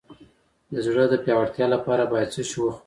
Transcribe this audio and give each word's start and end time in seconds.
د 0.71 0.75
زړه 0.85 1.03
د 1.11 1.15
پیاوړتیا 1.23 1.65
لپاره 1.75 2.03
باید 2.11 2.33
څه 2.35 2.41
شی 2.49 2.57
وخورم؟ 2.59 2.75